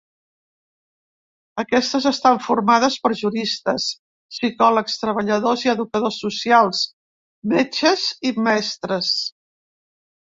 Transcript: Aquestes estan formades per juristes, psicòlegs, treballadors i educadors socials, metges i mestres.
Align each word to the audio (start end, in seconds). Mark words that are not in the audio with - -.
Aquestes 1.63 2.07
estan 2.11 2.39
formades 2.45 2.97
per 3.03 3.11
juristes, 3.19 3.85
psicòlegs, 4.37 4.95
treballadors 5.03 5.67
i 5.67 5.73
educadors 5.75 6.19
socials, 6.25 6.83
metges 7.55 8.07
i 8.31 8.33
mestres. 8.49 9.13